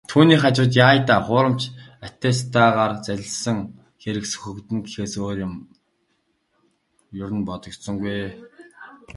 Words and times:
Түүний 0.09 0.39
хажууд 0.43 0.71
"яая 0.85 0.99
даа, 1.07 1.21
хуурамч 1.27 1.61
аттестатаар 2.05 2.91
залилсан 3.05 3.57
хэрэг 4.01 4.25
сөхөгдөнө" 4.31 4.83
гэхээс 4.83 5.13
өөр 5.23 5.37
юм 5.47 5.53
ер 7.25 7.31
бодогдсонгүй. 7.47 8.19